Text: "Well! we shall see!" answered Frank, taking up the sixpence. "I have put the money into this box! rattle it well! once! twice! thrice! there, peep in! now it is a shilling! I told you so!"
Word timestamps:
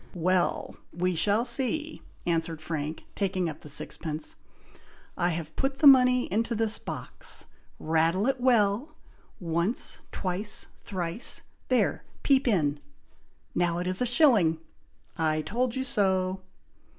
"Well! 0.15 0.77
we 0.91 1.13
shall 1.13 1.45
see!" 1.45 2.01
answered 2.25 2.59
Frank, 2.59 3.03
taking 3.13 3.47
up 3.47 3.59
the 3.59 3.69
sixpence. 3.69 4.35
"I 5.15 5.29
have 5.29 5.55
put 5.55 5.77
the 5.77 5.85
money 5.85 6.23
into 6.33 6.55
this 6.55 6.79
box! 6.79 7.45
rattle 7.77 8.25
it 8.25 8.41
well! 8.41 8.95
once! 9.39 10.01
twice! 10.11 10.69
thrice! 10.75 11.43
there, 11.67 12.03
peep 12.23 12.47
in! 12.47 12.79
now 13.53 13.77
it 13.77 13.85
is 13.85 14.01
a 14.01 14.07
shilling! 14.07 14.57
I 15.19 15.43
told 15.43 15.75
you 15.75 15.83
so!" 15.83 16.41